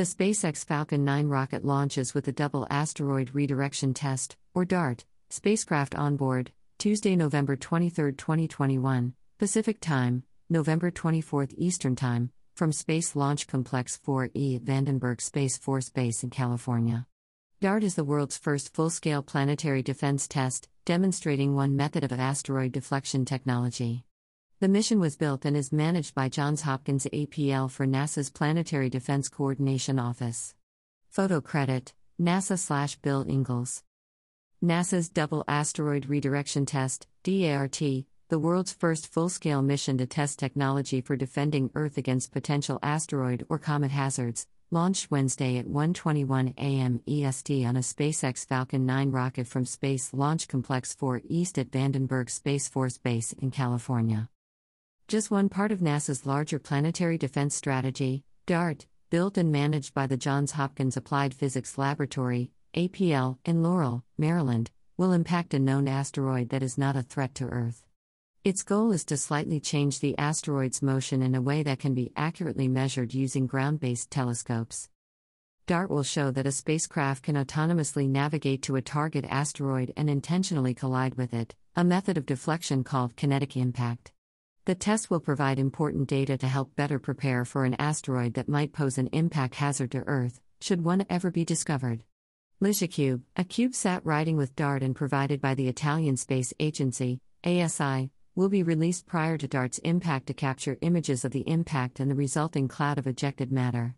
[0.00, 5.94] The SpaceX Falcon 9 rocket launches with the Double Asteroid Redirection Test, or DART, spacecraft
[5.94, 13.46] on board, Tuesday, November 23, 2021, Pacific Time, November 24 Eastern Time, from Space Launch
[13.46, 17.06] Complex 4E at Vandenberg Space Force Base in California.
[17.60, 22.72] DART is the world's first full scale planetary defense test, demonstrating one method of asteroid
[22.72, 24.06] deflection technology.
[24.60, 29.30] The mission was built and is managed by Johns Hopkins APL for NASA's Planetary Defense
[29.30, 30.54] Coordination Office.
[31.08, 33.82] Photo credit NASA slash Bill Ingalls.
[34.62, 37.80] NASA's Double Asteroid Redirection Test, DART,
[38.28, 43.46] the world's first full scale mission to test technology for defending Earth against potential asteroid
[43.48, 47.00] or comet hazards, launched Wednesday at 1:21 a.m.
[47.06, 52.28] EST on a SpaceX Falcon 9 rocket from Space Launch Complex 4 East at Vandenberg
[52.28, 54.28] Space Force Base in California
[55.10, 60.16] just one part of NASA's larger planetary defense strategy, DART, built and managed by the
[60.16, 66.62] Johns Hopkins Applied Physics Laboratory, APL, in Laurel, Maryland, will impact a known asteroid that
[66.62, 67.82] is not a threat to Earth.
[68.44, 72.12] Its goal is to slightly change the asteroid's motion in a way that can be
[72.14, 74.88] accurately measured using ground based telescopes.
[75.66, 80.72] DART will show that a spacecraft can autonomously navigate to a target asteroid and intentionally
[80.72, 84.12] collide with it, a method of deflection called kinetic impact.
[84.66, 88.72] The test will provide important data to help better prepare for an asteroid that might
[88.72, 92.04] pose an impact hazard to Earth, should one ever be discovered.
[92.60, 98.50] LICIACube, a CubeSat riding with DART and provided by the Italian Space Agency, ASI, will
[98.50, 102.68] be released prior to DART's impact to capture images of the impact and the resulting
[102.68, 103.94] cloud of ejected matter.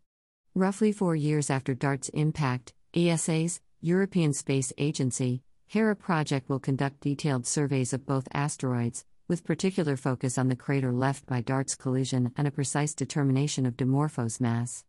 [0.55, 7.47] Roughly four years after DART's impact, ESA's, European Space Agency, Hera project will conduct detailed
[7.47, 12.47] surveys of both asteroids, with particular focus on the crater left by DART's collision and
[12.47, 14.85] a precise determination of Dimorphos mass.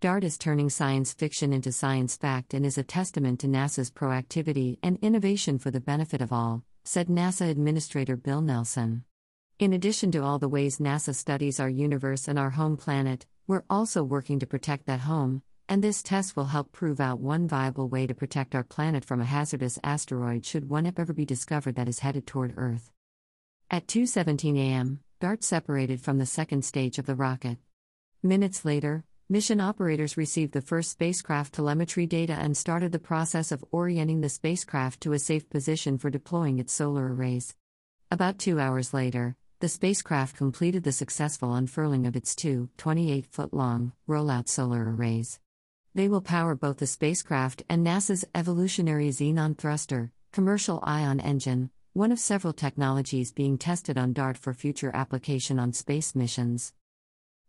[0.00, 4.78] DART is turning science fiction into science fact and is a testament to NASA's proactivity
[4.82, 9.04] and innovation for the benefit of all, said NASA Administrator Bill Nelson.
[9.58, 13.64] In addition to all the ways NASA studies our universe and our home planet, we're
[13.68, 17.88] also working to protect that home, and this test will help prove out one viable
[17.88, 21.88] way to protect our planet from a hazardous asteroid should one ever be discovered that
[21.88, 22.90] is headed toward Earth.
[23.72, 27.56] At 2:17 a.m., DART separated from the second stage of the rocket.
[28.20, 33.64] Minutes later, mission operators received the first spacecraft telemetry data and started the process of
[33.70, 37.54] orienting the spacecraft to a safe position for deploying its solar arrays.
[38.10, 43.54] About 2 hours later, the spacecraft completed the successful unfurling of its two 28 foot
[43.54, 45.38] long rollout solar arrays.
[45.94, 52.12] They will power both the spacecraft and NASA's evolutionary xenon thruster, commercial ion engine, one
[52.12, 56.72] of several technologies being tested on DART for future application on space missions.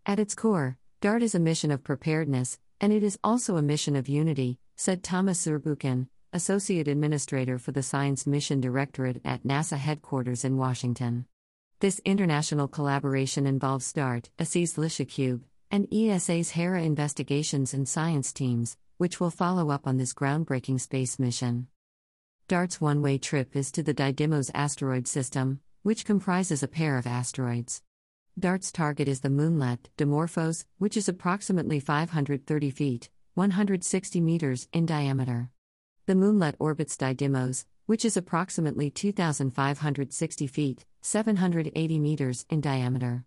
[0.04, 3.96] At its core, DART is a mission of preparedness, and it is also a mission
[3.96, 10.44] of unity, said Thomas Zurbuchen, Associate Administrator for the Science Mission Directorate at NASA headquarters
[10.44, 11.26] in Washington.
[11.80, 19.20] This international collaboration involves DART, ESA's LICIACube, and ESA's Hera investigations and science teams, which
[19.20, 21.68] will follow up on this groundbreaking space mission.
[22.52, 27.08] DART's one way trip is to the Didymos asteroid system, which comprises a pair of
[27.08, 27.82] asteroids.
[28.38, 35.50] DART's target is the moonlet, Dimorphos, which is approximately 530 feet, 160 meters, in diameter.
[36.08, 43.24] The moonlet orbits Didymos, which is approximately 2,560 feet, 780 meters, in diameter.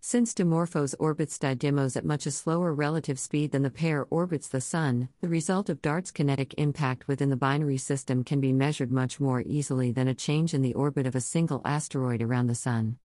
[0.00, 4.60] Since Dimorphos orbits Didymos at much a slower relative speed than the pair orbits the
[4.60, 9.18] Sun, the result of DART's kinetic impact within the binary system can be measured much
[9.18, 12.98] more easily than a change in the orbit of a single asteroid around the Sun.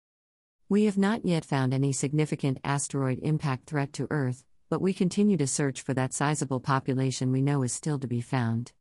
[0.69, 5.37] We have not yet found any significant asteroid impact threat to Earth, but we continue
[5.37, 8.73] to search for that sizable population we know is still to be found.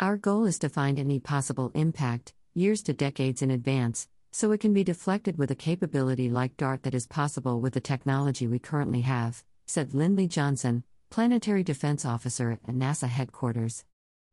[0.00, 4.60] Our goal is to find any possible impact, years to decades in advance, so it
[4.60, 8.58] can be deflected with a capability like DART that is possible with the technology we
[8.58, 13.84] currently have, said Lindley Johnson, Planetary Defense Officer at NASA headquarters.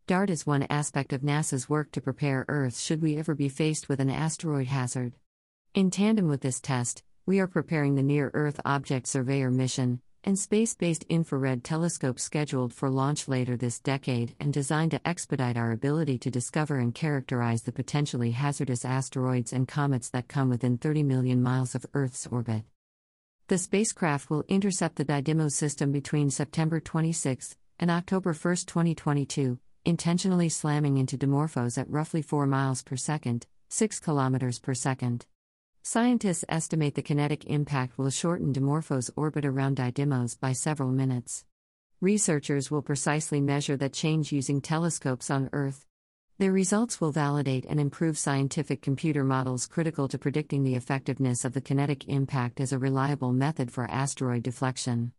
[0.05, 3.89] DART is one aspect of NASA's work to prepare Earth should we ever be faced
[3.89, 5.13] with an asteroid hazard.
[5.73, 10.38] In tandem with this test, we are preparing the Near Earth Object Surveyor mission, and
[10.38, 15.71] space based infrared telescope scheduled for launch later this decade and designed to expedite our
[15.71, 21.03] ability to discover and characterize the potentially hazardous asteroids and comets that come within 30
[21.03, 22.63] million miles of Earth's orbit.
[23.47, 30.50] The spacecraft will intercept the Didymos system between September 26 and October 1, 2022, intentionally
[30.50, 35.25] slamming into Dimorphos at roughly 4 miles per second, 6 kilometers per second.
[35.89, 41.45] Scientists estimate the kinetic impact will shorten Dimorphos' orbit around Didymos by several minutes.
[42.01, 45.85] Researchers will precisely measure that change using telescopes on Earth.
[46.39, 51.53] Their results will validate and improve scientific computer models critical to predicting the effectiveness of
[51.53, 55.13] the kinetic impact as a reliable method for asteroid deflection.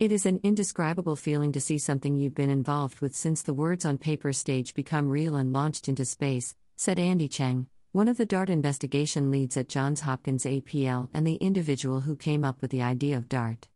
[0.00, 3.84] It is an indescribable feeling to see something you've been involved with since the words
[3.84, 8.26] on paper stage become real and launched into space, said Andy Cheng, one of the
[8.26, 12.82] DART investigation leads at Johns Hopkins APL and the individual who came up with the
[12.82, 13.68] idea of DART.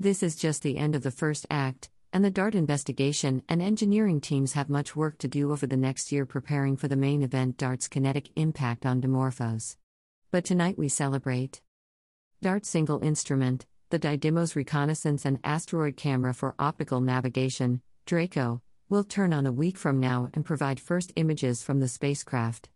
[0.00, 4.22] This is just the end of the first act, and the DART investigation and engineering
[4.22, 7.58] teams have much work to do over the next year preparing for the main event
[7.58, 9.76] DART's kinetic impact on Dimorphos.
[10.30, 11.60] But tonight we celebrate
[12.40, 19.34] DART's single instrument, the Didymos Reconnaissance and Asteroid Camera for Optical Navigation, DRACO, will turn
[19.34, 22.70] on a week from now and provide first images from the spacecraft.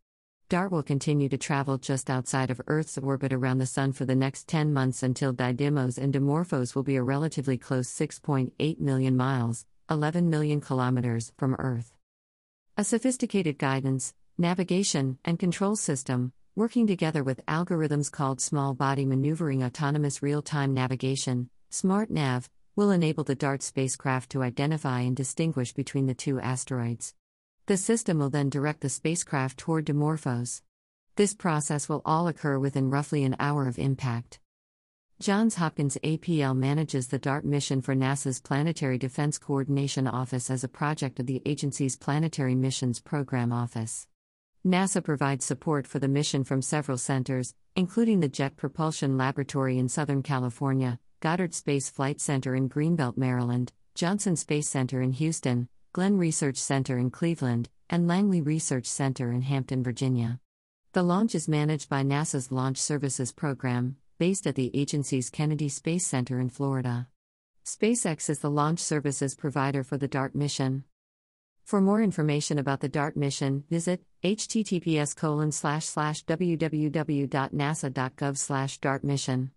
[0.53, 4.15] DART will continue to travel just outside of Earth's orbit around the Sun for the
[4.15, 9.65] next 10 months until Didymos and Dimorphos will be a relatively close 6.8 million miles,
[9.89, 11.95] 11 million kilometers, from Earth.
[12.77, 19.65] A sophisticated guidance, navigation, and control system, working together with algorithms called Small Body Maneuvering
[19.65, 22.47] Autonomous Real Time Navigation, SmartNav,
[22.77, 27.15] will enable the DART spacecraft to identify and distinguish between the two asteroids.
[27.67, 30.63] The system will then direct the spacecraft toward Dimorphos.
[31.15, 34.41] This process will all occur within roughly an hour of impact.
[35.21, 40.69] Johns Hopkins APL manages the DART mission for NASA's Planetary Defense Coordination Office as a
[40.69, 44.09] project of the agency's Planetary Missions Program Office.
[44.67, 49.89] NASA provides support for the mission from several centers, including the Jet Propulsion Laboratory in
[49.89, 56.17] Southern California, Goddard Space Flight Center in Greenbelt, Maryland, Johnson Space Center in Houston, Glenn
[56.17, 60.41] Research Center in Cleveland, and Langley Research Center in Hampton, Virginia.
[60.95, 66.07] The launch is managed by NASA's Launch Services Program, based at the agency's Kennedy Space
[66.07, 67.09] Center in Florida.
[67.63, 70.85] SpaceX is the launch services provider for the DART mission.
[71.63, 75.15] For more information about the DART mission, visit https
[76.25, 77.31] www.nasa.gov
[78.81, 79.53] DART mission.